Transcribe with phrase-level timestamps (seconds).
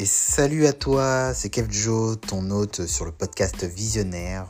[0.00, 4.46] Et salut à toi, c'est Kev Joe, ton hôte sur le podcast Visionnaire,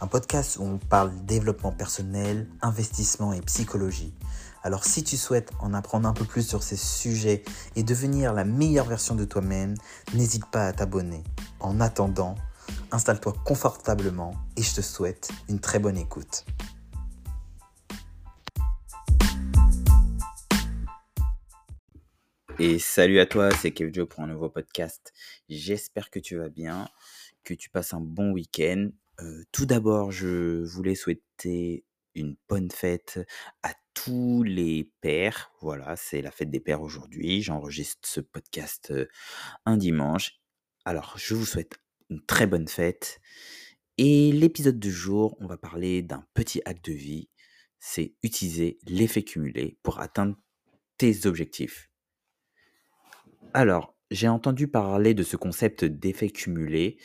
[0.00, 4.14] un podcast où on parle développement personnel, investissement et psychologie.
[4.62, 7.44] Alors si tu souhaites en apprendre un peu plus sur ces sujets
[7.76, 9.74] et devenir la meilleure version de toi-même,
[10.14, 11.24] n'hésite pas à t'abonner.
[11.58, 12.36] En attendant,
[12.90, 16.46] installe-toi confortablement et je te souhaite une très bonne écoute.
[22.62, 25.14] Et salut à toi, c'est Kev Joe pour un nouveau podcast.
[25.48, 26.90] J'espère que tu vas bien,
[27.42, 28.90] que tu passes un bon week-end.
[29.22, 33.18] Euh, tout d'abord, je voulais souhaiter une bonne fête
[33.62, 35.52] à tous les pères.
[35.62, 37.40] Voilà, c'est la fête des pères aujourd'hui.
[37.40, 39.06] J'enregistre ce podcast euh,
[39.64, 40.38] un dimanche.
[40.84, 41.78] Alors, je vous souhaite
[42.10, 43.22] une très bonne fête.
[43.96, 47.30] Et l'épisode du jour, on va parler d'un petit acte de vie.
[47.78, 50.36] C'est utiliser l'effet cumulé pour atteindre
[50.98, 51.89] tes objectifs.
[53.52, 56.98] Alors, j'ai entendu parler de ce concept d'effet cumulé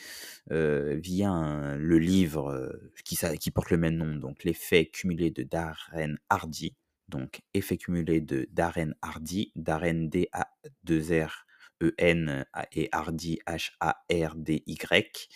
[0.48, 2.72] via le livre
[3.04, 6.76] qui, qui, porte le même nom, donc l'effet cumulé de Darren Hardy.
[7.08, 15.28] Donc, effet cumulé de Darren Hardy, Darren D-A-2-R-E-N et Hardy H-A-R-D-Y.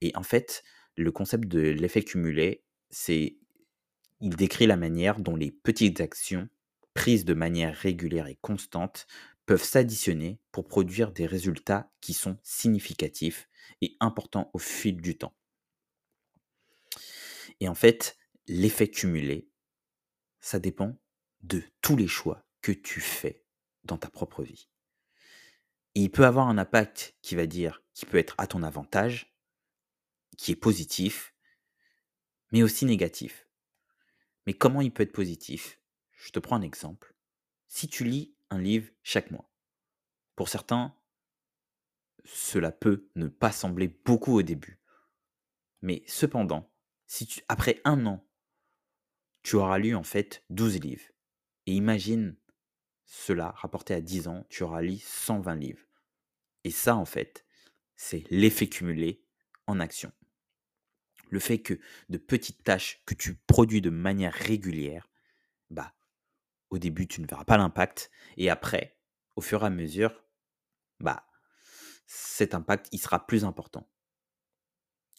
[0.00, 0.62] Et en fait,
[0.96, 3.36] le concept de l'effet cumulé, c'est
[4.20, 6.48] il décrit la manière dont les petites actions
[6.94, 9.06] prises de manière régulière et constante
[9.46, 13.48] peuvent s'additionner pour produire des résultats qui sont significatifs
[13.80, 15.36] et importants au fil du temps.
[17.60, 19.48] Et en fait, l'effet cumulé,
[20.40, 20.98] ça dépend
[21.42, 23.42] de tous les choix que tu fais
[23.84, 24.68] dans ta propre vie.
[25.94, 29.36] Il peut avoir un impact qui va dire, qui peut être à ton avantage,
[30.36, 31.34] qui est positif,
[32.50, 33.46] mais aussi négatif.
[34.46, 35.78] Mais comment il peut être positif?
[36.12, 37.14] Je te prends un exemple.
[37.68, 39.50] Si tu lis un livre chaque mois.
[40.36, 40.96] Pour certains,
[42.24, 44.80] cela peut ne pas sembler beaucoup au début.
[45.82, 46.72] Mais cependant,
[47.06, 48.26] si tu, après un an,
[49.42, 51.10] tu auras lu en fait 12 livres,
[51.66, 52.36] et imagine
[53.04, 55.84] cela rapporté à 10 ans, tu auras lu 120 livres.
[56.64, 57.44] Et ça, en fait,
[57.96, 59.22] c'est l'effet cumulé
[59.66, 60.12] en action.
[61.28, 61.78] Le fait que
[62.08, 65.10] de petites tâches que tu produis de manière régulière,
[65.70, 65.94] bah,
[66.70, 68.10] au début, tu ne verras pas l'impact.
[68.36, 68.98] Et après,
[69.36, 70.24] au fur et à mesure,
[71.00, 71.26] bah,
[72.06, 73.88] cet impact, il sera plus important.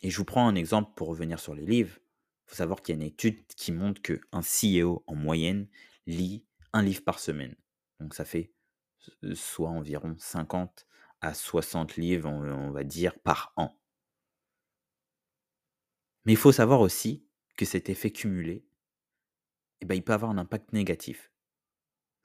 [0.02, 1.98] Et je vous prends un exemple pour revenir sur les livres.
[2.46, 5.68] Il faut savoir qu'il y a une étude qui montre qu'un CEO, en moyenne,
[6.06, 7.56] lit un livre par semaine.
[8.00, 8.54] Donc ça fait
[9.34, 10.86] soit environ 50
[11.22, 13.80] à 60 livres, on va dire, par an.
[16.26, 17.28] Mais il faut savoir aussi
[17.58, 18.66] que cet effet cumulé,
[19.82, 21.32] eh ben, il peut avoir un impact négatif.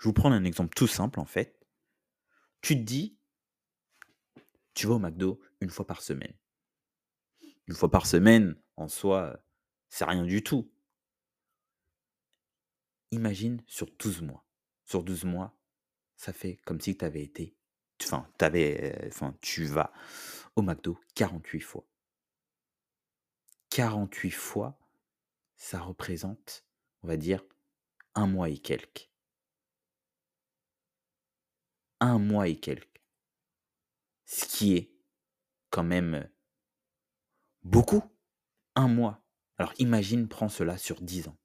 [0.00, 1.60] Je vous prends un exemple tout simple en fait.
[2.62, 3.18] Tu te dis,
[4.72, 6.34] tu vas au McDo une fois par semaine.
[7.66, 9.44] Une fois par semaine, en soi,
[9.90, 10.72] c'est rien du tout.
[13.10, 14.46] Imagine sur 12 mois.
[14.86, 15.54] Sur 12 mois,
[16.16, 17.54] ça fait comme si tu avais été.
[18.02, 19.92] Enfin, avais, enfin, tu vas
[20.56, 21.86] au McDo 48 fois.
[23.68, 24.80] 48 fois,
[25.56, 26.64] ça représente,
[27.02, 27.44] on va dire,
[28.14, 29.09] un mois et quelques
[32.00, 33.02] un mois et quelques.
[34.24, 34.92] Ce qui est
[35.70, 36.28] quand même
[37.62, 38.02] beaucoup.
[38.76, 39.24] Un mois.
[39.58, 41.36] Alors imagine, prends cela sur 10 ans.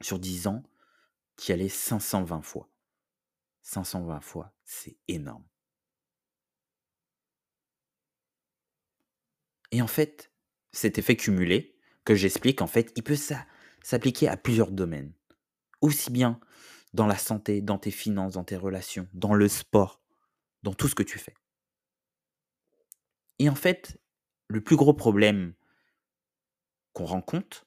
[0.00, 0.62] Sur 10 ans,
[1.36, 2.70] tu y allais 520 fois.
[3.62, 5.44] 520 fois, c'est énorme.
[9.72, 10.32] Et en fait,
[10.72, 13.18] cet effet cumulé que j'explique, en fait, il peut
[13.82, 15.12] s'appliquer à plusieurs domaines.
[15.80, 16.40] Aussi bien
[16.92, 20.00] dans la santé, dans tes finances, dans tes relations, dans le sport,
[20.62, 21.34] dans tout ce que tu fais.
[23.38, 24.00] Et en fait,
[24.48, 25.54] le plus gros problème
[26.92, 27.66] qu'on rencontre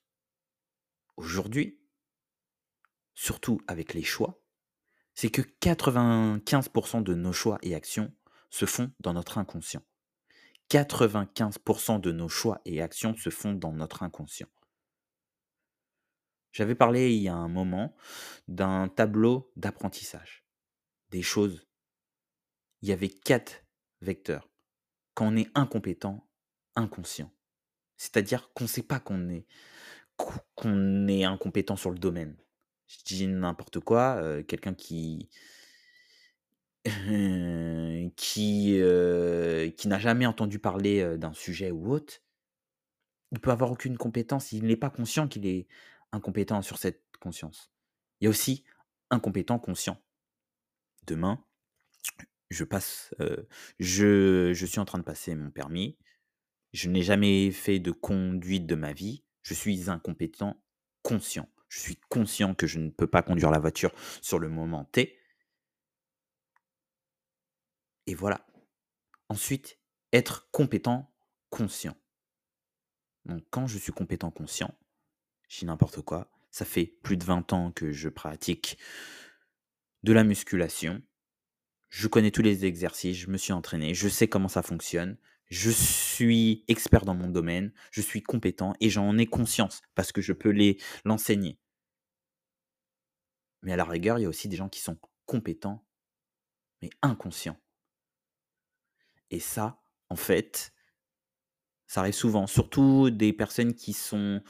[1.18, 1.80] aujourd'hui,
[3.16, 4.42] surtout avec les choix,
[5.16, 8.14] c'est que 95% de nos choix et actions
[8.50, 9.84] se font dans notre inconscient.
[10.70, 14.48] 95% de nos choix et actions se font dans notre inconscient.
[16.54, 17.96] J'avais parlé il y a un moment
[18.48, 20.46] d'un tableau d'apprentissage,
[21.10, 21.68] des choses.
[22.84, 23.66] Il y avait quatre
[24.02, 24.50] vecteurs.
[25.16, 26.30] Quand on est incompétent,
[26.76, 27.32] inconscient.
[27.98, 29.48] C'est-à-dire qu'on ne sait pas qu'on est,
[30.56, 32.38] qu'on est incompétent sur le domaine.
[32.88, 35.30] Je dis n'importe quoi, euh, quelqu'un qui,
[38.16, 42.22] qui, euh, qui n'a jamais entendu parler euh, d'un sujet ou autre,
[43.32, 45.68] il peut avoir aucune compétence, il n'est pas conscient qu'il est
[46.14, 47.74] incompétent sur cette conscience.
[48.22, 48.64] Il y a aussi
[49.10, 50.02] incompétent conscient.
[51.06, 51.44] Demain,
[52.50, 53.48] je passe, heu,
[53.80, 55.98] je je suis en train de passer mon permis.
[56.74, 59.24] Je n'ai jamais fait de conduite de ma vie.
[59.44, 60.64] Je suis un compétent
[61.04, 61.50] conscient.
[61.68, 65.18] Je suis conscient que je ne peux pas conduire la voiture sur le moment T.
[68.08, 68.46] Et voilà.
[69.30, 69.80] Ensuite,
[70.14, 71.14] être compétent
[71.50, 71.96] conscient.
[73.26, 74.74] Donc quand je suis compétent conscient,
[75.54, 78.80] je dis n'importe quoi, ça fait plus de 20 ans que je pratique
[80.02, 81.04] de la musculation.
[81.90, 85.16] Je connais tous les exercices, je me suis entraîné, je sais comment ça fonctionne,
[85.52, 90.22] je suis expert dans mon domaine, je suis compétent et j'en ai conscience parce que
[90.22, 91.60] je peux les l'enseigner.
[93.62, 94.98] Mais à la rigueur, il y a aussi des gens qui sont
[95.28, 95.86] compétents
[96.82, 97.60] mais inconscients.
[99.30, 99.80] Et ça,
[100.10, 100.74] en fait,
[101.86, 104.42] ça arrive souvent, surtout des personnes qui sont,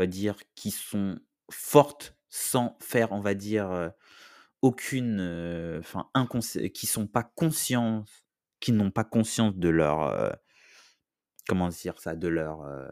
[0.00, 1.18] va dire, qui sont
[1.50, 3.90] fortes sans faire, on va dire, euh,
[4.62, 8.04] aucune, euh, enfin, inconsci- qui sont pas conscients,
[8.60, 10.30] qui n'ont pas conscience de leur, euh,
[11.48, 12.88] comment dire ça, de leur euh,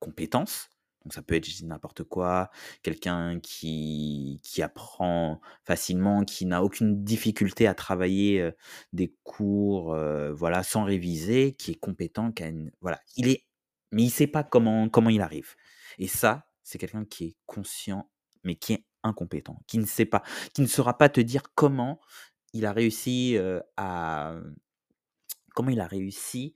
[0.00, 0.68] compétences.
[1.04, 2.50] Donc ça peut être, n'importe quoi,
[2.82, 8.52] quelqu'un qui, qui apprend facilement, qui n'a aucune difficulté à travailler euh,
[8.94, 13.44] des cours, euh, voilà, sans réviser, qui est compétent, qui a une- voilà, il est,
[13.92, 15.54] mais il sait pas comment comment il arrive.
[15.98, 18.10] Et ça, c'est quelqu'un qui est conscient,
[18.42, 20.22] mais qui est incompétent, qui ne sait pas,
[20.54, 22.00] qui ne saura pas te dire comment
[22.52, 23.36] il a réussi
[23.76, 24.36] à,
[25.54, 26.54] comment il a réussi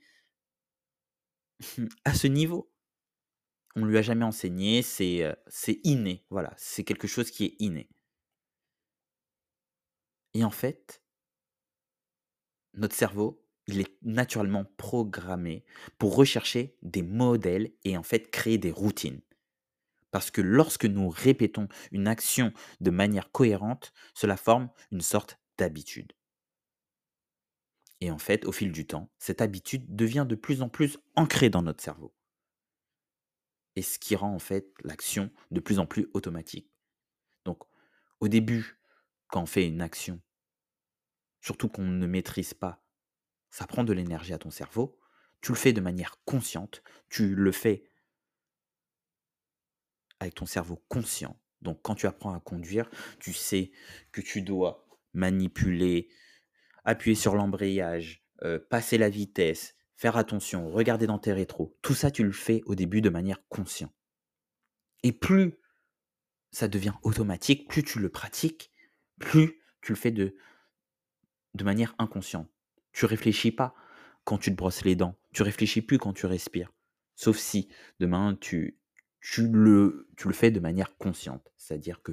[2.04, 2.70] à ce niveau.
[3.76, 7.88] On lui a jamais enseigné, c'est, c'est inné, voilà, c'est quelque chose qui est inné.
[10.34, 11.02] Et en fait,
[12.74, 15.64] notre cerveau, il est naturellement programmé
[15.98, 19.20] pour rechercher des modèles et en fait créer des routines.
[20.10, 26.12] Parce que lorsque nous répétons une action de manière cohérente, cela forme une sorte d'habitude.
[28.00, 31.50] Et en fait, au fil du temps, cette habitude devient de plus en plus ancrée
[31.50, 32.14] dans notre cerveau.
[33.76, 36.70] Et ce qui rend en fait l'action de plus en plus automatique.
[37.44, 37.62] Donc,
[38.20, 38.78] au début,
[39.28, 40.20] quand on fait une action,
[41.40, 42.82] surtout qu'on ne maîtrise pas,
[43.50, 44.98] ça prend de l'énergie à ton cerveau.
[45.40, 47.84] Tu le fais de manière consciente, tu le fais
[50.20, 51.40] avec ton cerveau conscient.
[51.62, 52.88] Donc, quand tu apprends à conduire,
[53.18, 53.72] tu sais
[54.12, 56.08] que tu dois manipuler,
[56.84, 61.76] appuyer sur l'embrayage, euh, passer la vitesse, faire attention, regarder dans tes rétros.
[61.82, 63.92] Tout ça, tu le fais au début de manière consciente.
[65.02, 65.58] Et plus
[66.50, 68.72] ça devient automatique, plus tu le pratiques,
[69.18, 70.34] plus tu le fais de,
[71.54, 72.48] de manière inconsciente.
[72.92, 73.74] Tu réfléchis pas
[74.24, 76.72] quand tu te brosses les dents, tu réfléchis plus quand tu respires.
[77.16, 77.68] Sauf si
[78.00, 78.77] demain tu,
[79.20, 82.12] tu, le, tu le fais de manière consciente, c'est-à-dire que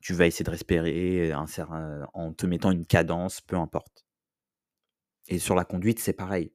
[0.00, 4.04] tu vas essayer de respirer en te mettant une cadence, peu importe.
[5.28, 6.52] Et sur la conduite, c'est pareil.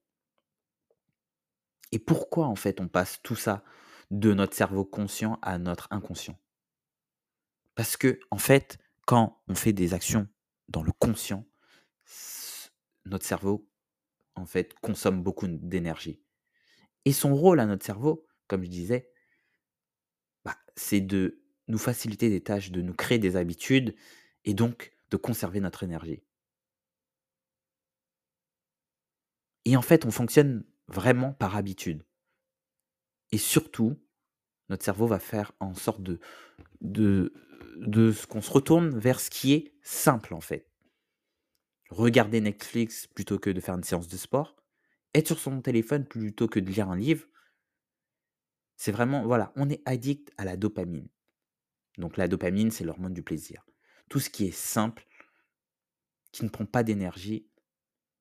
[1.91, 3.63] Et pourquoi en fait on passe tout ça
[4.11, 6.37] de notre cerveau conscient à notre inconscient?
[7.75, 10.27] Parce que en fait, quand on fait des actions
[10.67, 11.45] dans le conscient,
[13.05, 13.69] notre cerveau
[14.35, 16.21] en fait consomme beaucoup d'énergie.
[17.05, 19.11] Et son rôle à notre cerveau, comme je disais,
[20.45, 23.95] bah, c'est de nous faciliter des tâches, de nous créer des habitudes
[24.45, 26.23] et donc de conserver notre énergie.
[29.65, 32.05] Et en fait, on fonctionne vraiment par habitude.
[33.31, 33.97] Et surtout,
[34.69, 36.19] notre cerveau va faire en sorte de,
[36.81, 37.33] de,
[37.77, 40.69] de ce qu'on se retourne vers ce qui est simple en fait.
[41.89, 44.55] Regarder Netflix plutôt que de faire une séance de sport,
[45.13, 47.27] être sur son téléphone plutôt que de lire un livre,
[48.77, 51.07] c'est vraiment, voilà, on est addict à la dopamine.
[51.97, 53.65] Donc la dopamine, c'est l'hormone du plaisir.
[54.09, 55.07] Tout ce qui est simple,
[56.31, 57.47] qui ne prend pas d'énergie,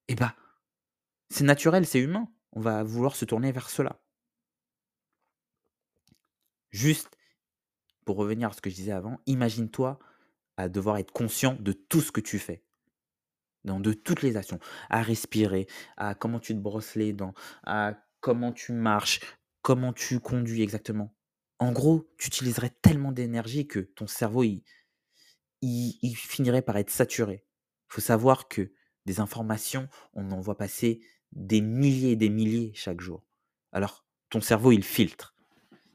[0.09, 0.33] eh ben,
[1.31, 2.29] c'est naturel, c'est humain.
[2.53, 4.01] On va vouloir se tourner vers cela.
[6.71, 7.17] Juste,
[8.05, 9.99] pour revenir à ce que je disais avant, imagine-toi
[10.57, 12.65] à devoir être conscient de tout ce que tu fais.
[13.65, 14.61] De toutes les actions.
[14.91, 17.35] À respirer, à comment tu te brosses les dents,
[17.65, 19.21] à comment tu marches,
[19.65, 21.17] comment tu conduis exactement?
[21.59, 24.63] En gros, tu utiliserais tellement d'énergie que ton cerveau, il,
[25.63, 27.47] il, finirait par être saturé.
[27.89, 28.73] Il faut savoir que
[29.07, 31.01] des informations, on en voit passer
[31.33, 33.25] des milliers des milliers chaque jour.
[33.73, 35.35] Alors, ton cerveau, il filtre.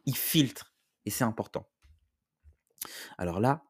[0.08, 0.74] Il filtre.
[1.06, 1.70] Et c'est important.
[3.20, 3.64] Alors là,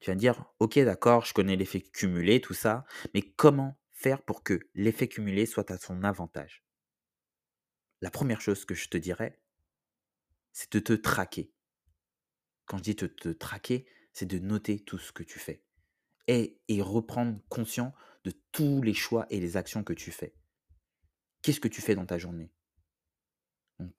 [0.00, 4.22] tu vas me dire, ok, d'accord, je connais l'effet cumulé, tout ça, mais comment faire
[4.22, 6.64] pour que l'effet cumulé soit à son avantage?
[8.00, 9.41] La première chose que je te dirais,
[10.52, 11.52] c'est de te traquer.
[12.66, 15.64] Quand je dis te, te traquer, c'est de noter tout ce que tu fais
[16.28, 17.92] et, et reprendre conscience
[18.24, 20.34] de tous les choix et les actions que tu fais.
[21.42, 22.52] Qu'est-ce que tu fais dans ta journée?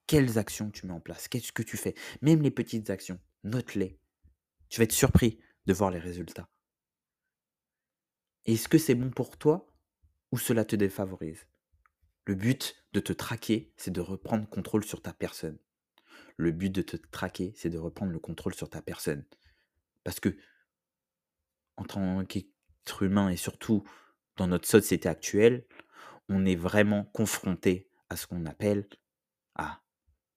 [0.08, 1.28] Quelles actions tu mets en place?
[1.28, 1.96] Qu'est-ce que tu fais?
[2.22, 4.00] Même les petites actions, note-les.
[4.70, 6.50] Tu vas être surpris de voir les résultats.
[8.46, 9.74] Est-ce que c'est bon pour toi
[10.32, 11.48] ou cela te défavorise?
[12.26, 15.60] Le but de te traquer, c'est de reprendre contrôle sur ta personne.
[16.38, 19.24] Le but de te traquer, c'est de reprendre le contrôle sur ta personne.
[20.04, 20.36] Parce que,
[21.78, 23.84] en tant qu'être humain et surtout
[24.38, 25.66] dans notre société actuelle,
[26.30, 28.88] on est vraiment confronté à ce qu'on appelle
[29.56, 29.82] à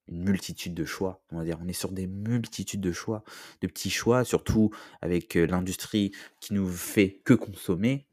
[0.07, 1.23] une multitude de choix.
[1.31, 3.23] On va dire, on est sur des multitudes de choix,
[3.61, 8.07] de petits choix, surtout avec l'industrie qui nous fait que consommer.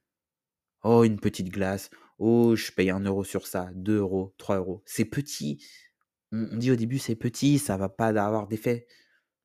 [0.83, 1.91] Oh, une petite glace.
[2.19, 4.83] Oh, je paye un euro sur ça, 2 euros, 3 euros.
[4.87, 5.65] C'est petit.
[6.37, 8.89] On dit au début, c'est petit, ça va pas avoir d'effet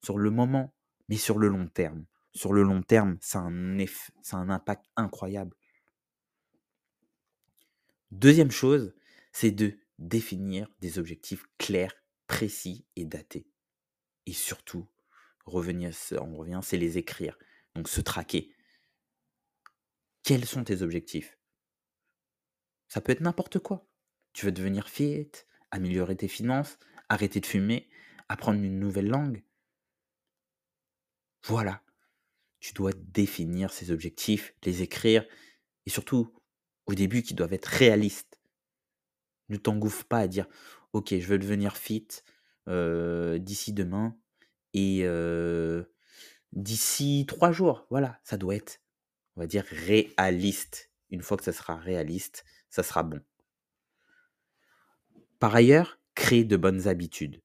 [0.03, 0.73] sur le moment,
[1.07, 2.05] mais sur le long terme.
[2.33, 5.55] Sur le long terme, ça a un, un impact incroyable.
[8.09, 8.95] Deuxième chose,
[9.31, 11.93] c'est de définir des objectifs clairs,
[12.25, 13.47] précis et datés.
[14.25, 14.87] Et surtout,
[15.45, 17.37] revenir, on revient, c'est les écrire.
[17.75, 18.51] Donc se traquer.
[20.23, 21.37] Quels sont tes objectifs?
[22.87, 23.87] Ça peut être n'importe quoi.
[24.33, 25.31] Tu veux devenir fit,
[25.71, 26.77] améliorer tes finances,
[27.09, 27.89] arrêter de fumer,
[28.27, 29.43] apprendre une nouvelle langue.
[31.43, 31.81] Voilà.
[32.59, 35.25] Tu dois définir ces objectifs, les écrire
[35.85, 36.33] et surtout
[36.85, 38.39] au début qui doivent être réalistes.
[39.47, 40.47] Ne t'engouffre pas à dire
[40.93, 42.07] ok, je veux devenir fit
[42.67, 44.17] d'ici demain
[44.73, 45.05] et
[46.51, 47.87] d'ici trois jours.
[47.89, 48.81] Voilà, ça doit être,
[49.35, 50.91] on va dire, réaliste.
[51.09, 53.21] Une fois que ça sera réaliste, ça sera bon.
[55.39, 57.41] Par ailleurs, crée de bonnes habitudes?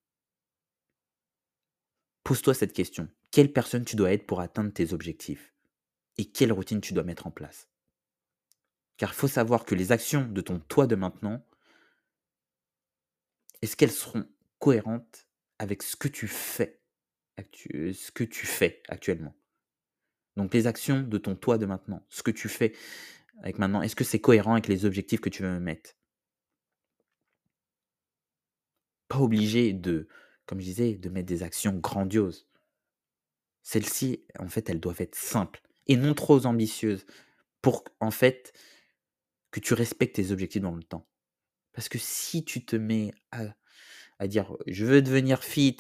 [2.25, 3.09] Pose-toi cette question.
[3.31, 5.55] Quelle personne tu dois être pour atteindre tes objectifs?
[6.19, 7.69] Et quelle routine tu dois mettre en place?
[8.97, 11.45] Car il faut savoir que les actions de ton toi de maintenant,
[13.63, 16.81] est-ce qu'elles seront cohérentes avec ce que tu fais,
[17.39, 19.35] ce que tu fais actuellement?
[20.37, 22.75] Donc les actions de ton toi de maintenant, ce que tu fais
[23.39, 25.95] avec maintenant, est-ce que c'est cohérent avec les objectifs que tu veux mettre?
[29.19, 30.09] Obligé de,
[30.47, 32.47] comme je disais, de mettre des actions grandioses.
[33.63, 37.07] Celles-ci, en fait, elles doivent être simples et non trop ambitieuses
[37.63, 38.53] pour, en fait,
[39.51, 41.07] que tu respectes tes objectifs dans le temps.
[41.73, 45.77] Parce que si tu te mets à, dire je veux devenir fit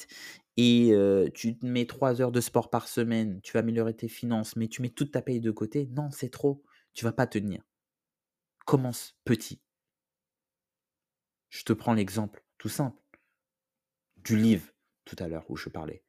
[0.56, 0.94] et
[1.34, 4.68] tu te mets trois heures de sport par semaine, tu vas améliorer tes finances, mais
[4.68, 6.62] tu mets toute ta paye de côté, non, c'est trop.
[6.94, 7.62] Tu vas pas tenir.
[8.64, 9.60] Commence petit.
[11.50, 13.03] Je te prends l'exemple tout simple
[14.24, 14.68] du livre
[15.04, 16.02] tout à l'heure où je parlais.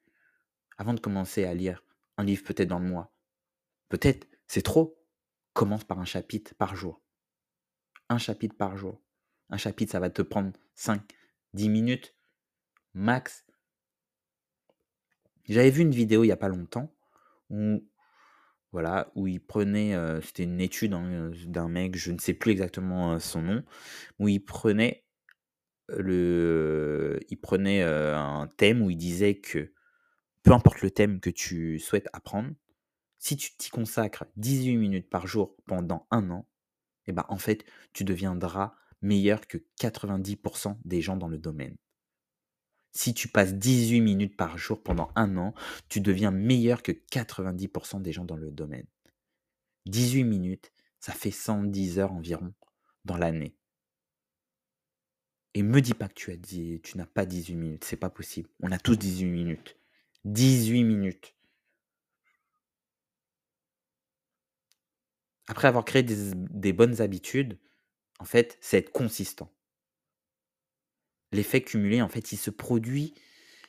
[0.78, 1.84] Avant de commencer à lire
[2.18, 3.14] un livre peut-être dans le mois,
[3.90, 4.98] peut-être c'est trop,
[5.54, 7.02] commence par un chapitre par jour
[8.10, 9.02] un chapitre par jour.
[9.50, 11.02] Un chapitre, ça va te prendre 5,
[11.54, 12.16] 10 minutes
[12.94, 13.46] max.
[15.48, 16.92] J'avais vu une vidéo il n'y a pas longtemps
[17.50, 17.88] où,
[18.72, 22.52] voilà, où il prenait, euh, c'était une étude hein, d'un mec, je ne sais plus
[22.52, 23.64] exactement euh, son nom,
[24.20, 25.05] où il prenait
[25.90, 29.72] il prenait un thème où il disait que
[30.44, 32.52] peu importe le thème que tu souhaites apprendre,
[33.18, 36.48] si tu t'y consacres 18 minutes par jour pendant un an,
[37.08, 41.76] eh ben, en fait, tu deviendras meilleur que 90% des gens dans le domaine.
[42.92, 45.54] Si tu passes 18 minutes par jour pendant un an,
[45.90, 48.86] tu deviens meilleur que 90% des gens dans le domaine.
[49.88, 52.54] 18 minutes, ça fait 110 heures environ
[53.04, 53.56] dans l'année.
[55.56, 58.10] Et me dis pas que tu as dit, tu n'as pas 18 minutes, c'est pas
[58.10, 58.50] possible.
[58.62, 59.78] On a tous 18 minutes.
[60.26, 61.34] 18 minutes.
[65.48, 67.58] Après avoir créé des, bonnes habitudes,
[68.20, 69.50] en fait, c'est être consistant.
[71.32, 73.14] L'effet cumulé, en fait, il se produit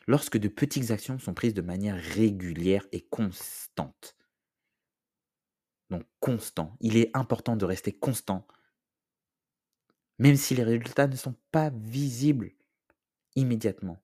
[0.08, 4.16] lorsque de petites actions sont prises de manière régulière et constante.
[5.90, 6.76] Donc constant.
[6.80, 8.44] Il est important de rester constant,
[10.18, 12.52] même si les résultats ne sont pas visibles
[13.34, 14.02] immédiatement.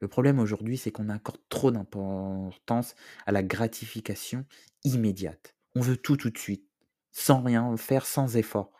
[0.00, 4.44] Le problème aujourd'hui, c'est qu'on accorde trop d'importance à la gratification
[4.84, 5.56] immédiate.
[5.74, 6.68] On veut tout tout de suite,
[7.12, 8.72] sans rien faire, sans effort.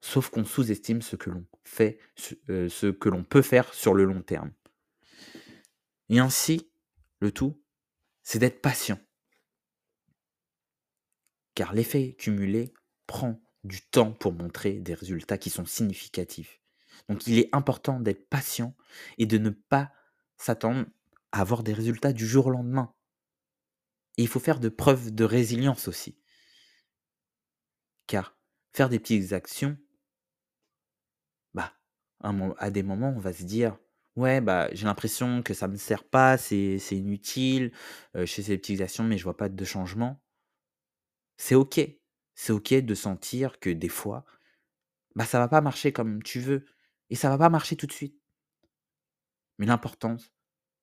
[0.00, 1.98] Sauf qu'on sous-estime ce que l'on fait,
[2.48, 4.52] euh, ce que l'on peut faire sur le long terme.
[6.08, 6.72] Et ainsi,
[7.20, 7.62] le tout,
[8.22, 8.98] c'est d'être patient.
[11.54, 12.72] Car l'effet cumulé
[13.06, 16.60] prend du temps pour montrer des résultats qui sont significatifs.
[17.08, 18.74] Donc il est important d'être patient
[19.18, 19.92] et de ne pas
[20.36, 20.86] s'attendre
[21.32, 22.94] à avoir des résultats du jour au lendemain
[24.22, 26.16] il faut faire de preuves de résilience aussi.
[28.06, 28.36] Car
[28.72, 29.76] faire des petites actions,
[31.54, 31.72] bah,
[32.20, 33.78] à, des moments, on va se dire,
[34.16, 37.72] ouais, bah, j'ai l'impression que ça me sert pas, c'est inutile,
[38.14, 40.20] je fais ces petites actions, mais je vois pas de changement.
[41.36, 41.80] C'est ok.
[42.42, 44.24] C'est ok de sentir que des fois,
[45.14, 46.64] bah, ça va pas marcher comme tu veux.
[47.10, 48.18] Et ça va pas marcher tout de suite.
[49.58, 50.16] Mais l'important,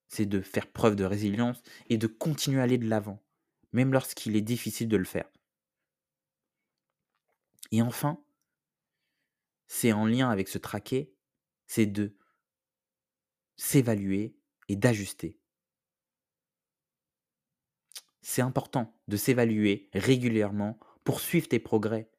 [0.08, 3.24] c'est de faire preuve de résilience et de continuer à aller de l'avant,
[3.72, 5.28] même lorsqu'il est difficile de le faire.
[7.72, 8.24] Et enfin,
[9.66, 11.12] c'est en lien avec ce traqué,
[11.66, 12.16] c'est de
[13.56, 14.38] s'évaluer
[14.68, 15.40] et d'ajuster.
[18.22, 22.12] C'est important de s'évaluer régulièrement pour suivre tes progrès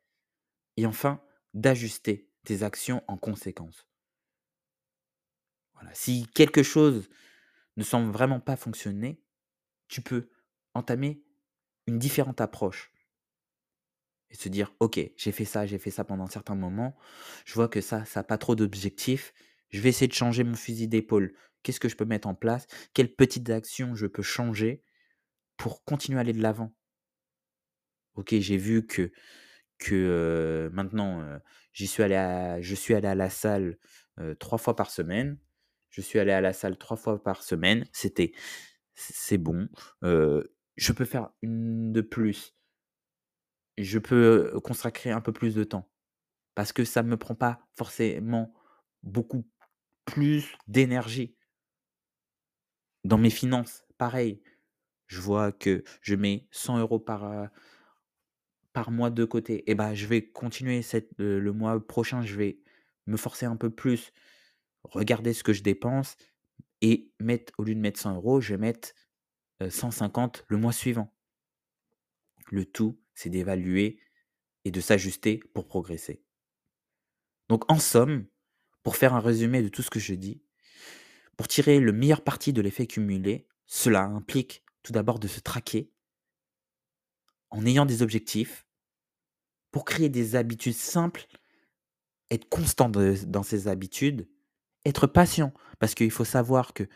[0.78, 1.22] et enfin
[1.54, 3.86] d'ajuster tes actions en conséquence.
[5.74, 5.90] Voilà.
[5.94, 7.08] Si quelque chose
[7.76, 9.22] ne semble vraiment pas fonctionner,
[9.88, 10.30] tu peux
[10.74, 11.24] entamer
[11.86, 12.92] une différente approche
[14.30, 16.96] et se dire ok j'ai fait ça j'ai fait ça pendant certains moments
[17.44, 19.32] je vois que ça ça n'a pas trop d'objectifs
[19.70, 22.66] je vais essayer de changer mon fusil d'épaule qu'est-ce que je peux mettre en place?
[22.94, 24.82] Quelles petites actions je peux changer
[25.58, 26.74] pour continuer à aller de l'avant?
[28.18, 29.10] Ok j'ai vu que
[29.78, 31.22] que maintenant
[31.72, 33.78] j'y suis allé je suis allé à la salle
[34.38, 35.38] trois fois par semaine
[35.90, 37.86] je suis allé à la salle trois fois par semaine.
[37.92, 38.32] C'était,
[38.94, 39.68] c'est bon.
[40.02, 42.54] je peux faire une de plus.
[43.76, 45.90] Je peux consacrer un peu plus de temps.
[46.54, 48.52] Parce que ça ne me prend pas forcément
[49.02, 49.48] beaucoup
[50.04, 51.36] plus d'énergie.
[53.04, 54.42] Dans mes finances, pareil.
[55.06, 57.50] Je vois que je mets 100 euros par,
[58.78, 59.68] par mois de côté.
[59.68, 62.60] Et bah, je vais continuer cette, le mois prochain, je vais
[63.08, 64.12] me forcer un peu plus
[64.84, 66.16] regarder ce que je dépense
[66.80, 68.92] et mettre, au lieu de mettre 100 euros, je vais mettre
[69.68, 71.12] 150 le mois suivant.
[72.52, 74.00] Le tout, c'est d'évaluer
[74.64, 76.22] et de s'ajuster pour progresser.
[77.48, 78.26] Donc en somme,
[78.84, 80.40] pour faire un résumé de tout ce que je dis,
[81.36, 85.90] pour tirer le meilleur parti de l'effet cumulé, cela implique tout d'abord de se traquer
[87.50, 88.67] en ayant des objectifs
[89.70, 91.26] pour créer des habitudes simples,
[92.30, 94.28] être constant dans ces habitudes
[94.84, 95.52] être patient.
[95.78, 96.88] Parce qu'il faut savoir que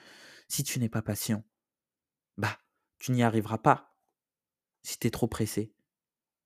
[0.48, 1.44] si tu n'es pas patient,
[2.36, 2.58] bah,
[2.98, 3.96] tu n'y arriveras pas.
[4.82, 5.72] Si tu es trop pressé.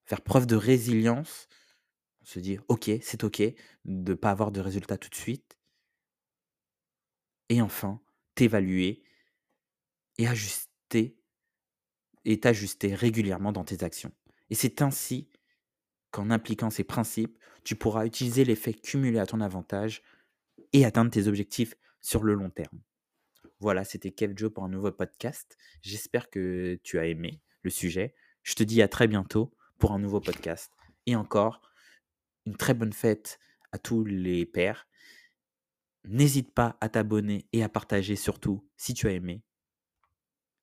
[0.05, 1.49] Faire preuve de résilience,
[2.23, 3.41] se dire, ok, c'est ok
[3.85, 5.59] de ne pas avoir de résultats tout de suite.
[7.49, 8.01] Et enfin,
[8.35, 9.03] t'évaluer
[10.19, 11.19] et ajuster
[12.25, 14.13] et t'ajuster régulièrement dans tes actions.
[14.51, 15.29] Et c'est ainsi
[16.17, 20.03] qu'en appliquant ces principes, tu pourras utiliser l'effet cumulé à ton avantage
[20.73, 22.81] et atteindre tes objectifs sur le long terme.
[23.61, 25.59] Voilà, c'était Kev Joe pour un nouveau podcast.
[25.83, 28.15] J'espère que tu as aimé le sujet.
[28.45, 30.73] Je te dis à très bientôt pour un nouveau podcast.
[31.05, 31.61] Et encore,
[32.47, 33.39] une très bonne fête
[33.73, 34.89] à tous les pères.
[36.05, 39.43] N'hésite pas à t'abonner et à partager surtout si tu as aimé.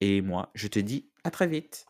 [0.02, 1.86] Et moi, je te dis à très vite.